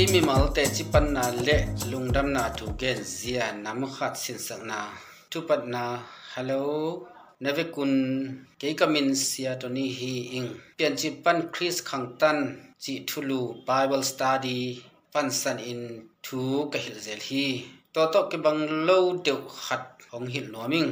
[0.00, 1.56] ki mi mal te chi pan na le
[1.90, 4.78] lungdam na tu gen zia nam khat sin sak na.
[5.30, 5.82] Tu pat na,
[6.32, 6.62] hello.
[7.42, 7.92] Nave kun,
[8.60, 10.50] ke kamin sia to ni hi ing.
[10.78, 12.38] Pian chi pan chris khang tan,
[12.82, 14.60] chi thulu bible study,
[15.12, 15.82] pan san in,
[16.24, 16.40] thu
[16.72, 17.46] ka hil zel hi.
[17.94, 20.90] To to ke bang lo de khat, hong hil no ming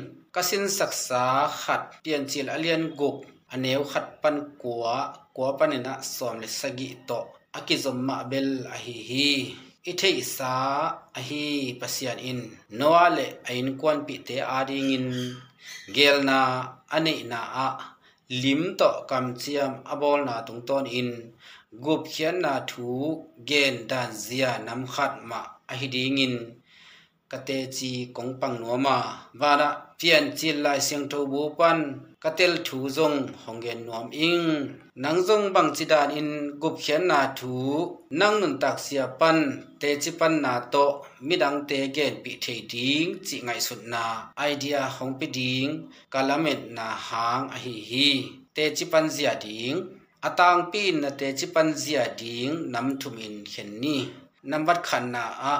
[0.78, 1.22] sak sa
[1.62, 3.18] khat, pian chil alian guk
[3.52, 4.96] aneu khat pan kwa
[5.34, 7.20] kwa panina som le sagi to
[7.58, 9.28] akizom ma bel ahi hi
[9.90, 10.52] ithe isa sa
[11.18, 12.40] ahi pasian in.
[12.78, 15.06] Noa le ain kwan pi te ading in.
[15.94, 16.38] Gel na
[16.96, 17.68] ane na a.
[18.42, 21.10] Lim to kam chiam abol na tung ton in.
[21.84, 22.88] Gup khian na thu
[23.48, 25.40] gen dan zia nam khat ma
[25.72, 26.34] ahi ding in.
[27.32, 28.96] Kate chi kong pang no ma
[29.40, 29.68] vana
[29.98, 31.78] pian chi lai siang tho bu pan
[32.22, 34.46] katel thu zong honggen nuam ing
[35.02, 37.54] nang zong bang chi dan in gup khian na thu
[38.20, 39.38] nang nun tak sia pan
[39.80, 40.86] te chi pan na to
[41.28, 44.04] midang te gen pi thei ding chi ngai sut na
[44.50, 45.70] idea hong pi ding
[46.12, 48.08] kalamet na hang a hi hi
[48.54, 49.76] te chi pan zia ding
[50.28, 53.96] atang pin na te chi pan zia ding nam thum in khen ni
[54.50, 55.54] number khan na a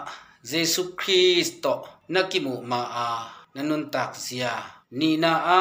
[0.45, 3.09] jesu christo nakimu ma a
[3.55, 4.53] nanun tak zia.
[4.91, 5.61] Ni na a,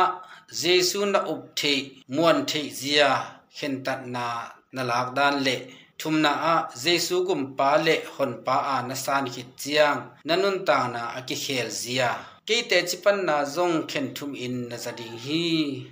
[0.51, 3.11] jesu na up the muan the zia.
[3.57, 5.57] Khen tat na na lak dan le.
[5.99, 10.01] Thum na a, jesu gum pa le, hon pa a na san hi chiang.
[10.27, 12.09] Nanun ta na a ki khel zia.
[12.47, 15.43] Ke te chi pan na zong khen thum in na zading hi.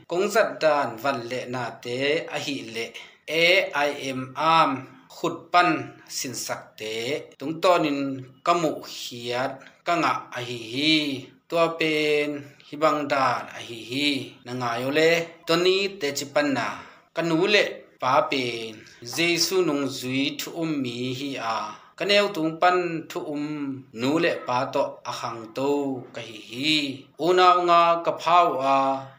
[0.07, 1.97] Kong zat dan van le na te
[2.35, 2.85] a hi le.
[3.27, 3.45] A
[3.87, 5.69] i am am ขุดปัน
[6.17, 6.81] สินสักเต
[7.39, 7.99] ตุงตอนิน
[8.47, 9.51] กมุเฮียด
[9.87, 10.93] กะงะอะหิหิ
[11.49, 12.27] ตัวเป็น
[12.67, 14.07] ฮิบังดาอะหิหิ
[14.47, 15.01] นางายโยเล
[15.47, 16.67] ตอนนี้เตจิปันนา
[17.15, 17.57] กนูเล
[18.01, 18.73] ปาเป็น
[19.13, 21.57] เยซูนงจุยทุอุมมีฮีอา
[21.99, 22.77] กะเนวตุงปัน
[23.09, 23.43] ทุอุม
[24.01, 25.59] นูเลปาตออะหังโต
[26.15, 26.73] กะหิหิ
[27.21, 28.77] อูนาวงากะพาวอา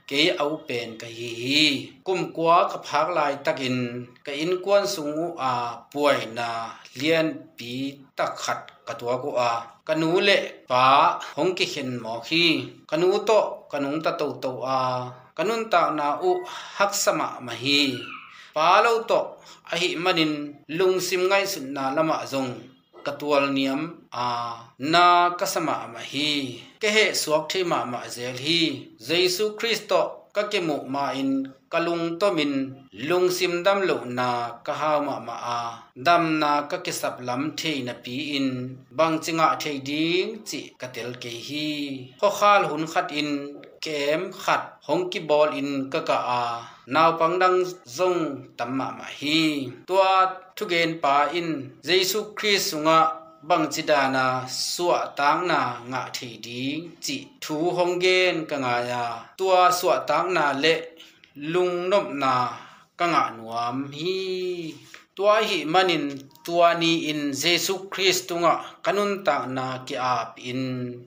[0.09, 1.63] ke au pen ka hi hi.
[2.07, 3.77] Kum kwa ka phak lai takin.
[4.27, 5.53] Ka in kwan sungu a
[5.93, 6.49] puai na
[6.99, 7.73] lian pi
[8.17, 9.53] ta khat ka tua ko a.
[9.87, 10.39] Kanu le
[10.71, 10.85] pa
[11.35, 12.45] hong ki hen mo khi
[12.91, 13.41] kanu to
[13.71, 14.81] kanung ta to to a.
[15.37, 16.31] Kanun ta na u
[16.77, 17.81] hak sama ma hi.
[18.57, 19.21] Pa lo to,
[19.73, 20.33] a hi manin
[20.79, 22.57] lung sim ngai sun na lama zong.
[23.05, 23.81] Katual niam
[24.25, 24.27] a
[24.93, 25.05] na
[25.39, 26.57] kasama ma hi.
[26.87, 28.61] Ke he suak thi ma ma zel hi
[29.07, 30.01] jesu christo
[30.35, 31.31] ka ke mu ma in
[31.73, 32.53] kalung to min
[33.09, 34.29] lung sim dam lo na
[34.67, 35.61] ka ha ma ma a
[36.07, 38.49] dam na ka ke sap lam the na pi in
[38.99, 41.69] bang chinga the ding chi ka tel ke hi
[42.21, 43.31] kho khal hun khat in
[43.85, 46.43] kem khat hong ki bol in ka ka a
[46.95, 47.59] naw pang dang
[47.97, 48.21] zong
[48.59, 49.41] tamma ma hi
[49.89, 50.13] tua
[50.57, 51.49] thu gen pa in
[51.89, 52.71] jesu christ
[53.49, 54.27] บังจิดานา
[54.73, 55.61] สวตางนา
[55.93, 56.65] งะทีดี
[57.05, 59.05] จิถูฮงเกนกงายา
[59.39, 60.67] ตัวสวตางนาเล
[61.53, 62.35] ลุงนบนา
[63.01, 64.21] กงะนวมฮี
[65.17, 66.05] ตัวหิมันิน
[66.47, 68.55] ตัวนี้อินเยซูคริสต์ตุงะ
[68.85, 70.61] กนุนตานากิอาบอิน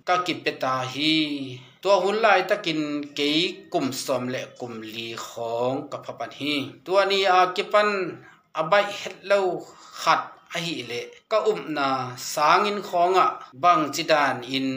[0.08, 1.16] กะกิเปตาฮี
[1.84, 2.80] ตัวหุ่นลายตะกิน
[3.16, 3.38] เกย
[3.74, 6.56] กลุ่มสมและกลุ่มลีของกับพปันฮี
[6.88, 7.90] ตัวนี้อากิปัน
[8.58, 9.42] อบายเฮ็ดเล่า
[10.04, 10.22] ขัด
[10.56, 11.02] a hi le,
[11.32, 11.88] ka um na
[12.34, 13.26] sangin khonga
[13.64, 14.68] bang chidan in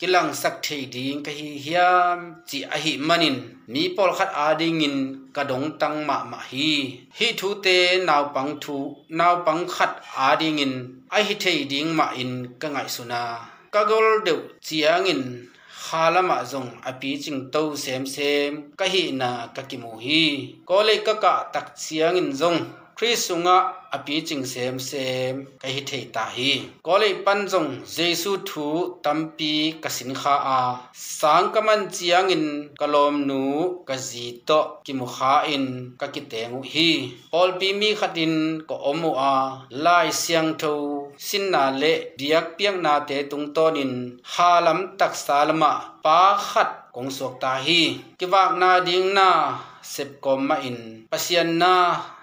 [0.00, 3.36] kilang sak thei ding ka hi hiam, chi a hi manin.
[3.72, 4.96] Mi pol khat a ding in
[5.36, 6.70] ka dong tang ma ma hi.
[7.18, 7.78] Hi thu te
[8.08, 8.76] naw pang thu,
[9.18, 9.92] naw pang khat
[10.26, 10.74] a ding in,
[11.16, 13.22] a hi thei ding ma in ka ngai suna
[13.76, 15.22] ka gol deu chiang in
[15.84, 20.24] khalama zong api ching to sem sem, ka hi na ka ki mu hi.
[20.68, 22.60] Ko le ka ka tak chiang in zong.
[22.96, 23.56] Christunga
[23.92, 26.52] api ching sem sem kai hi thei ta hi.
[26.86, 28.66] Ko le pan zong Jesu thu
[29.04, 30.60] tampi kasin kha a.
[31.18, 32.46] Sang kaman chiang in
[32.80, 33.40] kalom nu
[33.88, 35.66] ka zi to ki mu kha in
[36.00, 36.90] ka ki tengu hi.
[37.32, 38.34] Paul pi mi khatin
[38.68, 39.36] ko omu a.
[39.84, 40.72] Lai siang tho
[41.26, 43.92] sin na le diak piang na te tung tonin
[44.32, 45.72] halam tak salama
[46.04, 47.82] pa khat kong sok ta hi.
[48.18, 49.30] Ki wak na ding na
[49.92, 51.06] sep kom ma in.
[51.12, 51.74] Pasian na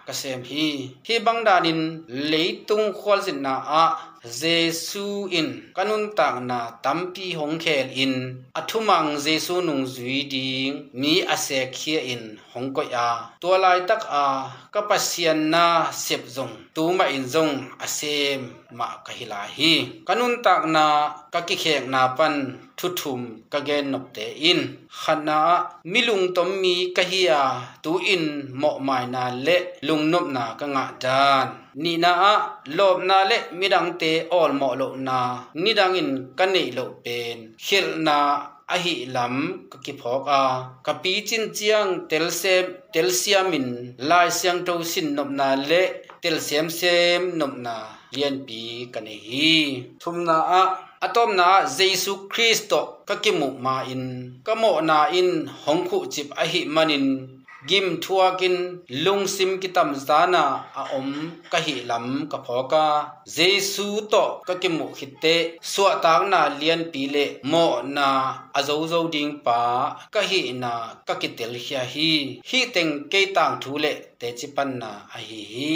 [0.07, 0.91] kasem hi.
[1.07, 3.85] Hi bang danin leitung khol sin na a
[4.39, 5.71] jesu in.
[5.75, 8.13] Kanun tak na tampi hong khel in.
[8.59, 12.23] Athumang jesu nung zui ding mi ase khia in
[12.53, 17.73] hong ko ya to lai tak a kapasian na sep zong tu ma in zong
[17.81, 18.39] asem
[18.77, 20.85] ma kahila hi kanun tak na,
[21.33, 22.33] ka ki khek na pan
[22.83, 23.21] ทุทุม
[23.53, 24.59] กะเกนนบเตอิน
[25.03, 25.39] ขณะ
[25.91, 27.31] มิลุงตอมมีกะเฮีย
[27.83, 28.23] ตูอิน
[28.57, 29.57] เหมาะหมายนาเละ
[29.87, 31.47] ลุงนบนากะงะดาน
[31.83, 32.13] นี่นา
[32.77, 35.19] ลบนาเละมิดังเตออลเหมาะโบนา
[35.63, 36.09] นิดังอิน
[36.39, 38.19] กะนี่โลเป็นขิลนา
[38.71, 39.35] อหิลัม
[39.71, 40.41] กกิพอกอา
[40.85, 43.67] กะปีจินเจียงเตลเซมเตลเซียมิน
[44.09, 45.83] ลายเซียงโตสินนบนาเละ
[46.19, 46.81] เตลเซมเซ
[47.19, 47.77] มนบนา
[48.11, 48.61] เลียนปี
[48.93, 49.29] กันี่ฮ
[50.01, 50.53] ทุมนาอ
[51.05, 54.03] atom na jesu christo ka kimu ma in.
[54.45, 55.29] Kamo na in
[55.63, 57.07] hong khu chip a hi manin.
[57.67, 58.55] Gim thuakin
[59.03, 60.43] lungsim kitam zana
[60.81, 61.09] a om
[61.51, 62.85] ka hi lam ka phoka
[63.35, 65.35] jesu to ka kimu mu
[65.71, 67.65] suwa tang na lian pi le mo
[67.95, 68.07] na
[68.57, 69.59] azo zo ding pa
[70.13, 70.71] ka hi na
[71.07, 71.79] ka kitel hi.
[71.93, 72.11] Hi
[72.49, 73.91] hi teng ke tang thu le
[74.23, 75.71] te chi pan na a hi hi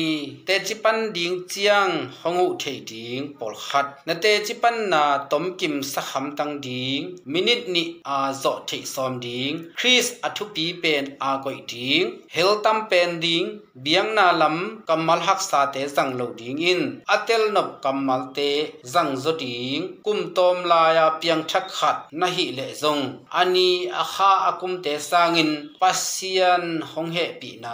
[0.48, 5.02] te chi pan ding chiang, hongu thei ding pol khat na te chi pan na
[5.32, 7.04] tom kim sa kham tang ding
[7.34, 7.84] minute ni
[8.16, 12.06] a zo thei som ding, chris athu pi pen a koi ding,
[12.36, 13.48] hel tam pen ding,
[13.84, 14.58] biang na lam
[14.88, 16.82] kamal hak sa te zang lo ding in.
[17.16, 18.50] Atel nop kamal te
[18.94, 23.04] zang zo ding, kum tom la ya piang thak khat, na hi le zong.
[23.40, 23.70] Ani
[24.02, 25.52] a kha akum te sangin
[25.82, 27.72] pasian hong he pi na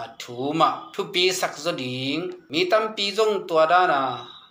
[0.64, 2.16] มาทุปีสักสดิง
[2.52, 4.02] มีตั้มปีจงตัวด้านา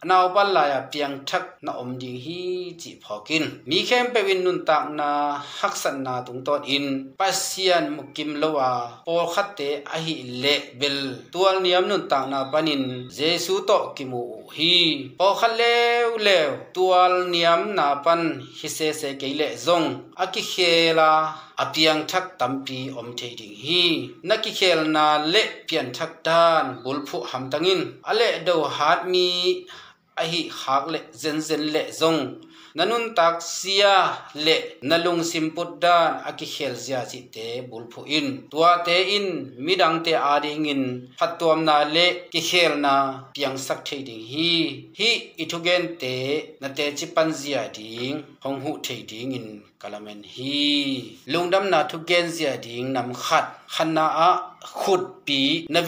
[0.10, 2.42] นาปัลลายเปียงทักนาอมดิงฮี
[2.82, 5.10] จิพอกิน มีเข้มไปวินนุนตักนา
[5.60, 6.86] ฮักสันนาตุงตอนอิน
[7.20, 8.72] ปัสเซียนมุกิมลวา
[9.08, 9.60] ปอคัตเต
[9.92, 10.46] อหิเล
[10.78, 11.00] เบล
[11.34, 12.84] ตัวเนียมนุนตักนาปนิน
[13.16, 14.24] เจซูโตกิมู
[14.56, 14.76] ฮี
[15.20, 15.64] ปอคัลเล
[16.06, 16.94] วเลวตัว
[17.30, 18.22] เนียมนาปัน
[18.60, 19.84] ฮิเซเซเกเลซง
[20.20, 20.54] อกิเค
[21.00, 21.12] ลา
[21.58, 24.10] apiang thak tampi om the ding hi.
[24.24, 29.66] Naki khel na le pian thak dan, bulphu ham tangin ale do hat mi,
[30.18, 32.22] ahi hi khak le zen zen le zong.
[32.78, 33.96] Nanun tak sia
[34.46, 34.58] le
[34.90, 39.28] nalung simput dan aki khel zia chi te bulphu in tua te in
[39.66, 40.84] midang te ading in
[41.20, 42.94] phattuam na le ki khel na
[43.36, 44.52] piang sak thei ding hi
[44.98, 45.10] hi
[45.44, 46.16] ithugen te
[46.62, 49.48] na te chi pan zia ding hong hu thei ding in
[49.82, 50.58] kalamen hi
[51.32, 54.30] lungdam na thu gen zia ding nam khat khanna a
[54.64, 55.04] khut
[55.70, 55.82] na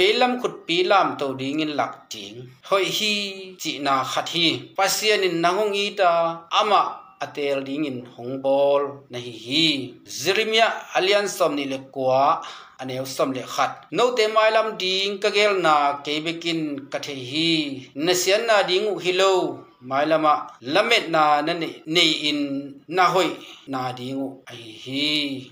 [3.81, 3.93] na
[7.25, 7.85] atel ding
[8.15, 9.67] hongbol na hi hi.
[10.05, 12.41] Zrimia alian som ni le kwa
[12.79, 15.29] aneu som le khat no te mai ding ka
[15.65, 15.75] na
[16.05, 16.61] ke bekin
[17.31, 17.51] hi.
[17.95, 18.13] Na
[18.47, 19.33] na ding hilo
[19.81, 22.39] mai lama lamet na na ni in
[22.87, 23.29] na hoi.
[23.67, 25.05] Na dingu, ai hi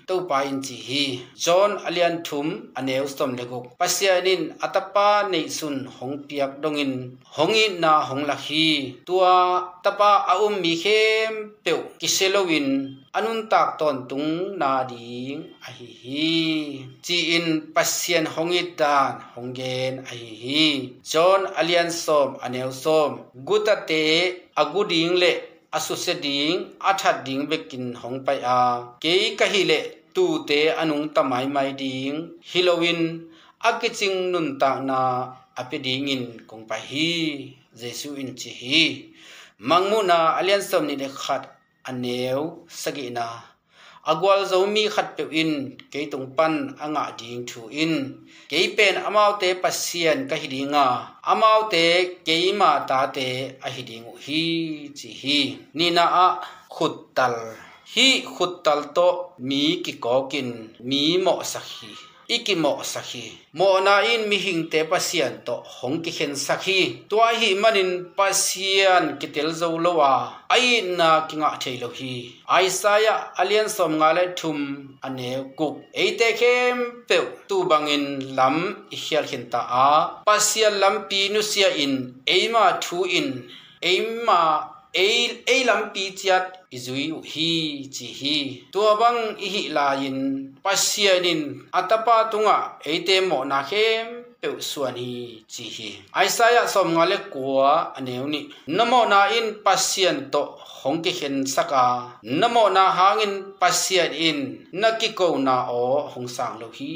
[0.07, 1.03] to pa in chi hi.
[1.43, 2.47] John alian thum
[2.77, 8.95] aneu stom legok pasianin atapa nei sun, hong piak dongin hongi na hong la hi.
[9.07, 9.35] Tua,
[9.83, 11.33] tapa aum mi khem,
[11.65, 12.67] peu kiselowin
[13.17, 15.89] anun tak ton tung na ding a hi.
[16.03, 16.33] Hi
[17.05, 20.31] chi in pasien hongi dan honggen a hi.
[20.43, 20.63] Hi
[21.11, 23.09] john alian som aneu som
[24.13, 25.31] gutate aguding le
[25.71, 29.79] asuse ding athat ding bekin hong pai a ke ka hi le
[30.13, 33.25] tu te anung tamai mai ding halloween
[33.59, 38.81] akiching nun ta na ape ding in kong pa hi jesu in chi hi
[39.59, 41.43] mangmu na alian som ni le khat
[41.89, 43.25] aneu sagi na
[44.11, 45.51] agwal zomi khat pe in
[45.91, 46.53] ke tung pan
[46.83, 47.93] anga ding thu in.
[48.49, 50.85] Ke pen amau te pasien ka hidinga
[51.31, 51.85] amau te
[52.25, 53.27] ke ma ta te
[53.65, 54.43] a hiding hi,
[54.97, 55.39] chi hi.
[55.77, 56.27] Ni na a
[56.75, 57.35] khuttal
[57.93, 59.07] hi khuttal to
[59.47, 60.49] mi ki kokin
[60.89, 61.93] mi mo sakhi
[62.27, 66.79] iki mo sakhi mo na in mi hing te pasian to hong ki khen sakhi
[67.09, 70.13] tua hi manin pasian ki tel zo lowa
[70.55, 72.13] ai na ki nga thei lo hi
[72.55, 74.59] aisaya alien som nga le thum
[75.05, 76.77] ane kuk ei te khem
[77.07, 78.05] pe tu bangin
[78.37, 78.57] lam
[78.95, 79.89] i hial hin ta a
[80.27, 81.95] pasian lam pi nu sia in
[82.35, 83.29] eima thu in
[83.91, 84.39] eima
[84.93, 87.49] ei ei lam pi chiat izui hi
[87.95, 88.35] chi hi.
[88.73, 90.17] Tua bang i hi la in
[90.63, 91.41] pasianin
[91.73, 94.07] atapa tunga eite mo na khem
[94.41, 95.89] pe suan hi chi hi.
[96.19, 98.41] Aisaya som nga le kwa aneu ni.
[98.67, 100.43] Namo na in pasian to
[100.81, 101.85] hong ke hen saka.
[102.21, 104.39] Namo na hangin pasian in.
[104.81, 106.93] Naki ko na o hong sang lo hi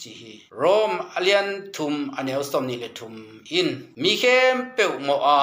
[0.00, 0.32] chi hi.
[0.50, 3.14] Rom alian thum aneu som ni le thum
[3.58, 3.68] in.
[4.02, 5.38] Mi khem pe mo a.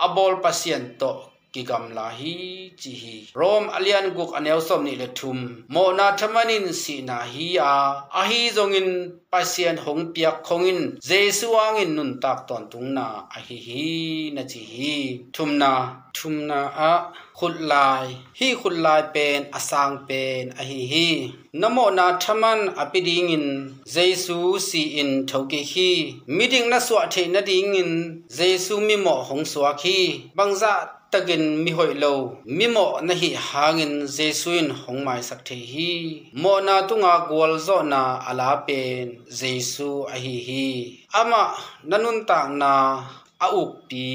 [0.00, 2.34] Abol pasian to กิกำลาฮี
[2.80, 5.38] จีฮีโรมอเลียนกุกอเนวสมนี่เลทุม
[5.72, 7.74] โมนาทมันินสีนาฮีอา
[8.16, 8.88] อาฮีจงอิน
[9.32, 13.90] ปัสยนหงเปียกคงอินเจสุวางอินนุนตักตอนตุงนาอาฮีฮี
[14.36, 14.94] นาจีฮี
[15.34, 15.72] ทุมนา
[16.16, 16.92] ทุมนาอะ
[17.38, 18.04] ขุดลาย
[18.38, 21.08] ฮีขุดลายเป็นอสังเป็นอาฮีฮี
[21.60, 23.46] นโมนาทมันอภิดิงิน
[23.90, 24.38] เจสุ
[24.68, 25.90] สีอินเทกิฮี
[26.36, 27.90] มิดิงนสวะเทนดิงิน
[28.34, 29.98] เจสุมิหมอหงสวะคี
[30.38, 30.74] บังซา
[31.10, 35.90] takin mi hoi lo, mi mo na hi hangin jesuin hong mai sak the hi.
[36.42, 40.66] Mo na tunga gol zo na ala pen jesu a hi hi.
[41.20, 41.42] Ama
[41.90, 42.72] nanun ta na
[43.40, 44.06] a up pi,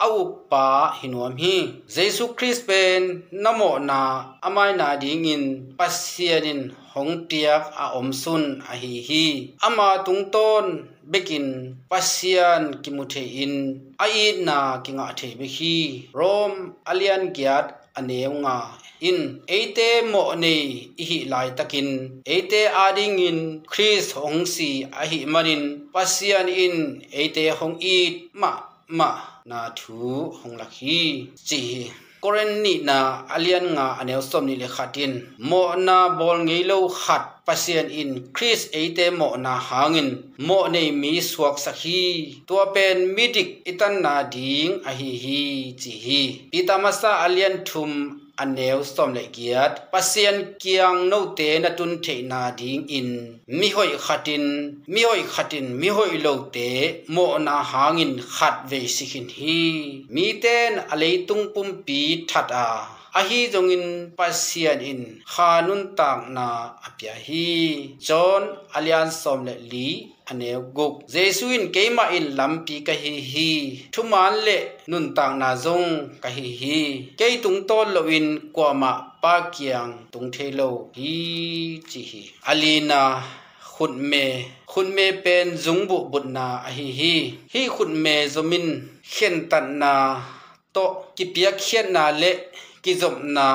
[0.00, 1.56] a up pa hinom hi.
[1.86, 3.98] Jesu christ pen namo na
[4.42, 5.44] amai na ding in
[5.78, 9.26] pasianin hong tiak a om sun a hi hi.
[9.62, 10.66] Ama tung ton
[11.10, 13.54] bekin pasian kimuthe in,
[13.98, 17.66] ai na kinga the be hi rom alian kiat
[17.98, 18.56] aneunga
[19.00, 20.54] in, eite mo ne
[20.96, 27.50] hi lai takin, eite ading in chris hong si a hi manin pasian in, eite
[27.58, 28.52] hong i ma
[28.88, 29.10] ma
[29.50, 31.90] na thu hong lakhi chi
[32.20, 35.12] koren ni na alian nga aneu som ni le khatin
[35.48, 40.08] mo na bol ngei lo khat pasien in chris eite mo na hangin
[40.46, 42.02] mo nei mi suak sakhi
[42.46, 45.40] tua pen midik itan na ding a hi hi
[45.80, 47.92] chi hi pitamasa alian thum
[48.42, 53.08] aneu som le giat pasien kiang no te na tun the na ding in
[53.58, 54.44] mi hoi khatin
[54.92, 56.70] mi hoi khatin mi hoi lo te
[57.14, 59.58] mo na hangin khat ve sikhin hi
[60.14, 65.00] mi ten alei tung pum pi that a a hi zongin pasian in
[65.32, 66.46] khanun tak na
[66.86, 67.46] apya hi
[67.98, 68.42] john
[68.76, 69.88] alian som le li
[70.30, 73.50] aneu guk jesuin keima in lampi ka hi hi
[73.94, 74.58] thuman le
[74.90, 75.90] nun tang na zong
[76.22, 76.78] ka hi hi
[77.18, 81.14] ke tung tol lo in kwa ma pa kyang tung the lo hi
[81.90, 83.00] chi hi alina
[83.74, 84.24] khut me
[84.70, 87.14] khut me pen zung bu but na a hi hi
[87.52, 88.66] hi khut me zomin
[89.12, 89.92] khen tan na
[90.74, 90.84] to
[91.16, 92.32] ki pia khian na le
[92.84, 93.46] kizomna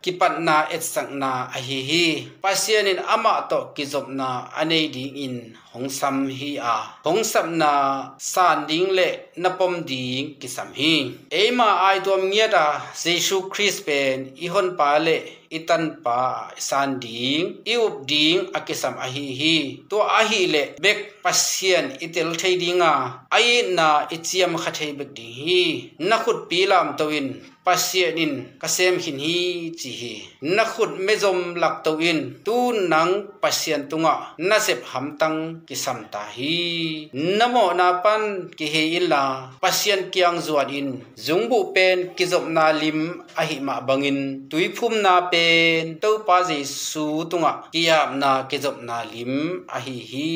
[0.00, 2.04] kipatna etsakna ahi hi
[2.40, 5.34] pasianin ama to kizomna anei ding in
[5.72, 7.72] hongsam hi a hongsamna
[8.16, 9.08] san ding le
[9.42, 10.94] napom ding kisam hi
[11.28, 12.66] ema ai tom ngiata
[13.02, 15.16] jesu christ pen ihon pa le
[15.52, 19.56] itan pa san ding iup ding akisam ahi hi
[19.90, 22.92] to ahi le bek pasien itel thei dinga
[23.36, 25.62] ai na ichiam khathei bek ding hi
[26.08, 27.28] na khut pilam tawin
[27.70, 30.14] pasienin kasem hin hi chi hi.
[30.42, 34.34] Na khut mezom lak in, tu nang pasien tunga.
[34.42, 37.06] Na sep ham tang ki sam ta hi.
[37.14, 39.22] Namo na pan ki he illa
[39.62, 40.88] pasien kyang zuan in.
[41.14, 46.10] Zungbu pen ki zom na lim a hi ma bangin tui phum na pen to
[46.26, 49.96] pa ji su tunga kiyam na ki zom na lim a hi.
[50.10, 50.30] Hi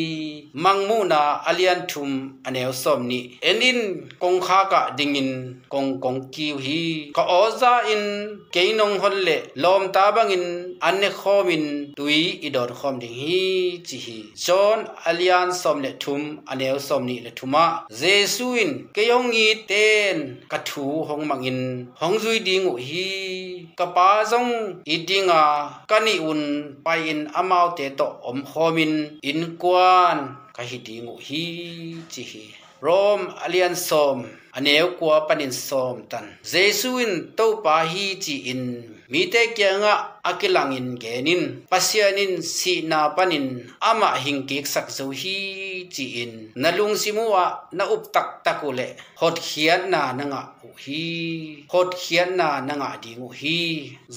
[0.54, 3.20] mangmu na alian thum anel som ni.
[3.42, 5.30] Enin kong kha ka dingin
[5.72, 7.10] kong kong kiu hi.
[7.16, 8.02] Ka oza in
[8.54, 10.46] keinong holle lom ta bangin
[10.88, 11.64] anne khomin
[11.98, 13.42] tui idor khom ding hi
[13.86, 14.78] chi hi john
[15.08, 17.66] alian som le thum aneu som ni le thuma
[18.00, 20.16] jesu in keyong i ten
[20.50, 21.60] ka thu hong mangin
[22.00, 23.08] hong zui ding u hi
[23.78, 24.52] ka pa zong
[24.94, 25.42] idinga
[25.90, 26.42] kani un
[26.84, 28.94] pai in amau te to om khomin
[29.30, 30.18] in kwan
[30.56, 31.44] ka hi ding u hi
[32.12, 32.44] chi hi
[32.84, 34.18] rom alian som
[34.56, 38.62] aneu kwa panin som tan jesu in to pa hi chi in
[39.12, 39.94] mi te kya nga
[40.30, 43.46] akilangin genin pasianin si na panin
[43.90, 45.38] ama hingkik sak zo hi
[45.92, 47.44] chi in nalung simua
[47.76, 48.88] na up tak takule
[49.20, 51.02] hot khian na nanga u hi
[51.72, 53.58] hot khian na nanga ding u hi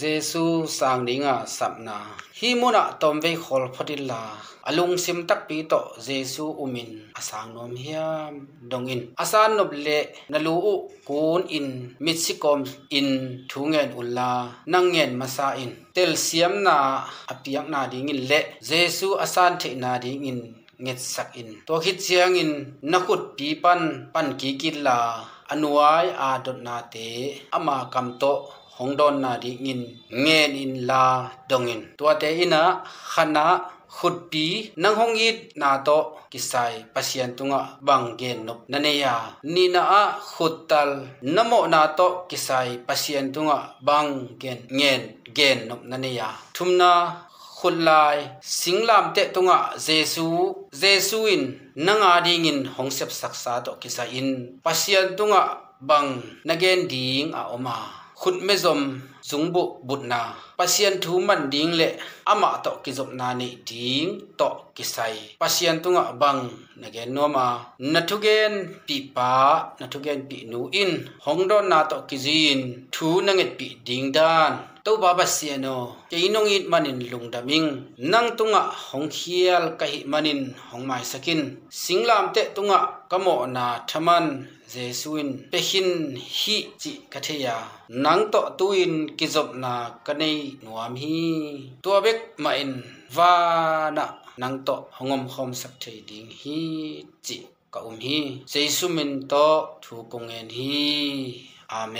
[0.02, 0.46] jesu
[0.78, 1.98] sang ninga sapna
[2.40, 4.22] hi muna tomve khol photilla
[4.70, 8.34] alung sim tak pi to jesu umin asang nom hiam
[8.70, 10.00] dongin asan nob le
[10.32, 10.74] nalu u
[11.08, 11.68] kun in
[12.06, 12.60] mitsikom
[12.98, 13.10] in
[13.50, 14.32] thungen ulla
[14.72, 16.76] nangen masa in tel siam na
[17.32, 20.40] apiak na ding in le jesu asan the na ding in
[20.84, 21.50] nget sak in.
[21.68, 22.52] To khit chiang in
[22.92, 23.82] nakut pi pan
[24.14, 24.98] pan ki killa
[25.52, 27.08] anuai a dot na te
[27.56, 28.34] ama kam to
[28.76, 29.82] hongdon na di in
[30.24, 31.04] ngen in la
[31.50, 32.62] dongin to te ina
[33.14, 33.46] khana
[33.98, 34.46] khut pi
[34.82, 36.00] nang hong it na to
[36.32, 39.16] kisai pasien tunga bang gen nop naneya
[39.54, 40.92] ni na a khut tal
[41.36, 45.02] namo na to kisai pasien tunga bang gen ngen
[45.38, 46.92] gen nop naneya thumna
[47.58, 50.28] khulai singlam te tunga jesu
[50.82, 51.44] jesu in
[51.86, 54.30] nanga ding in hongsep saksa to kisa in.
[54.66, 55.42] Pasian tunga
[55.82, 57.78] bang nagen ding a oma.
[58.20, 58.82] Khut me zom
[59.30, 60.22] zungbu butna.
[60.58, 61.88] Pasian thu man ding le
[62.32, 64.08] ama to ki zop na ni ding
[64.40, 65.18] to kisai.
[65.42, 66.46] Pasien tunga bang
[66.78, 67.48] na noma
[67.80, 69.32] nathugen ma pi pa,
[69.80, 70.92] na thu pi nu in
[71.26, 72.60] hongdon na to kizin
[72.94, 74.54] thu nanget pi ding dan.
[74.86, 77.68] To baba ba siano ke inong it manin lungdaming
[78.12, 81.42] nang tunga hongkhial kahi manin hongmai sakin.
[81.68, 82.80] Singlam te tunga
[83.12, 87.58] kamo na thaman jesuin pehin hi chi katheya
[87.90, 89.74] nang to tuin kizop na
[90.06, 91.18] kanei nuam hi.
[94.42, 96.60] นังโตองมหอมสักเทดิงฮี
[97.28, 97.38] จิ
[97.74, 99.34] กะอุมฮีเซซุมินโต
[99.84, 100.78] ถูกงเงินฮี
[101.74, 101.96] อาเม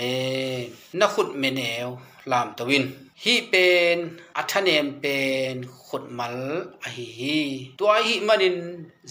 [0.60, 0.64] น
[0.98, 1.88] นักขุดเมนเอล
[2.30, 2.84] ลามตวิน
[3.22, 3.98] ฮีเป็น
[4.36, 5.18] อัธเนมเป็
[5.52, 5.54] น
[5.86, 6.36] ขุดมัล
[6.84, 7.40] อหิฮี
[7.78, 8.56] ตัวหิมันิน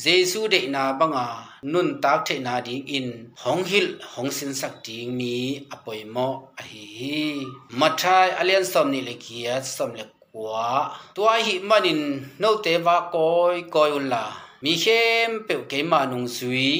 [0.02, 1.28] เจซูเดนาบังอา
[1.74, 3.08] นุนตากเทนาดิงอิน
[3.42, 5.36] หองหิลหองสินสักดิงมี
[5.72, 7.20] อปอยมออหิฮี
[7.80, 10.02] มาทายอเลียนสมนิเลกียสมเล
[10.44, 10.70] wa
[11.16, 12.02] tua hi manin
[12.42, 14.24] no te wa koi koi la
[14.64, 16.72] mi khem pe ke ma nung sui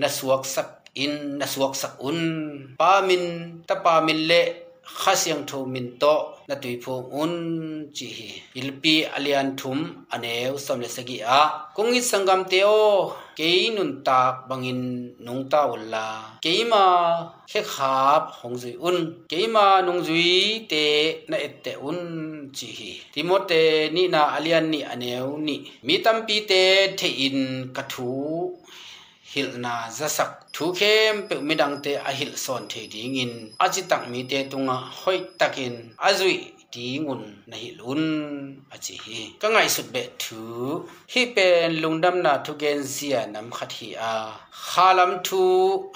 [0.00, 2.18] na suak sak in na suak sak un.
[2.78, 3.24] Pa min,
[3.66, 4.42] ta pa min le
[4.82, 6.14] khasyang tho min to.
[6.48, 7.32] Na tui phu un
[7.96, 9.78] chi hi ilpi alian thum
[10.14, 11.40] aneu samle sagi a
[11.76, 12.80] kongi sangam teo
[13.38, 14.80] ke nun tak bangin
[15.24, 16.08] nung ta ulla
[16.44, 16.84] ke ma
[17.50, 18.96] khe khap hong zui un
[19.30, 20.34] ke ma nung zui
[20.70, 20.84] te
[21.30, 21.98] na ette un
[22.56, 23.62] chi hi timote
[23.94, 26.62] ni na alian ni aneu ni mi tampi te
[26.98, 27.38] the in
[27.76, 28.12] kathu
[29.30, 33.32] hil na zasak thu khem pe midang te a hil son the ding in.
[33.64, 35.74] Aji tak mi te tunga hoi takin
[36.08, 36.36] azui
[36.74, 38.02] tingun na hi lun
[38.74, 39.20] achi hi.
[39.40, 40.42] Ka ngai sut be thu.
[41.12, 44.12] Hi pen lungdam na thu gen zia nam khat hi a.
[44.68, 45.42] Khalam thu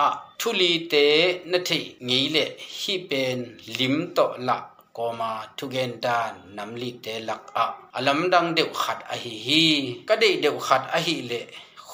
[0.07, 1.07] a thu li te
[1.51, 2.45] na thi ngei le.
[2.79, 3.39] Hi pen
[3.79, 4.57] lim to la
[4.97, 7.67] koma thu gen dan nam li te lak a.
[7.99, 9.35] Alam dang deu khat a hi.
[9.47, 9.63] Hi
[10.09, 11.41] ka dei deu khat a hi le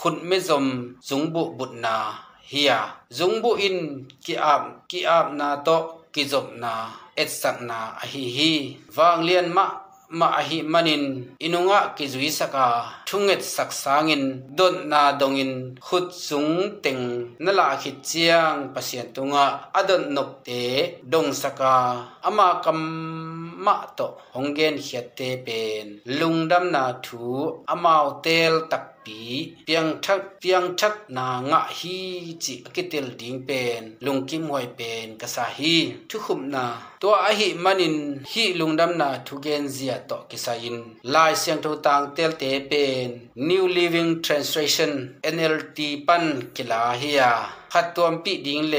[0.04, 2.78] khun mê dòm dùng bộ bụt nà hìa.
[3.10, 5.76] Hiya bộ in, kì am kì am na to
[6.12, 8.20] kì zop na et sạc na à hì.
[8.20, 9.68] Hì vang lian mạ
[10.08, 11.04] ma a hi manin
[11.44, 12.66] inunga ki zui saka
[13.06, 14.24] thunget saksangin
[14.56, 16.52] don na dongin khut sung
[16.82, 17.02] teng
[17.44, 19.46] nala khi chiang pasien tunga
[19.78, 20.62] adon nok te
[21.12, 21.74] dong saka
[22.28, 22.80] ama kam
[23.64, 25.86] ma to honggen hiate pen
[26.18, 27.24] lungdam na thu
[27.72, 29.20] amao tel tak ปี
[29.64, 31.98] เปียงทักเปียงทักนางะฮี
[32.44, 35.76] จิอกิเตลดิงเป็นลุงกิมวยเป็นกษาฮี
[36.08, 36.66] ทุขุมนา
[37.02, 37.96] ตัวอหิมันิน
[38.32, 40.76] ฮีลุงดำนาทุเกนเซียตอกิสายิน
[41.14, 43.08] ลายเสียงทูตางเตลเตเป็น
[43.48, 44.92] New Living Translation
[45.34, 46.24] NLT ปัน
[46.56, 47.22] กิลาเฮีย
[47.72, 48.76] ขัดตัวปีดิงเล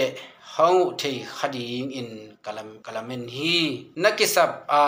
[0.55, 2.09] hau thei khading in
[2.45, 3.55] kalam kalamen hi
[4.03, 4.83] nakisap a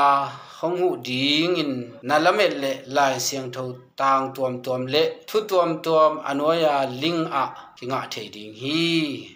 [0.60, 1.72] hongu ding in
[2.08, 3.64] nalamet le lai siang tho
[4.00, 7.44] tang tuam tuam le thu tuam tuam anoya ling a
[7.78, 8.80] kinga thei ding hi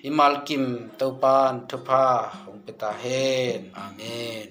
[0.10, 0.66] imal kim
[1.00, 2.04] topan thupa
[2.44, 4.48] hong peta hen amen